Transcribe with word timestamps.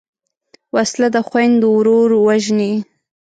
وسله 0.75 1.07
د 1.15 1.17
خویندو 1.27 1.67
ورور 1.77 2.09
وژني 2.27 2.73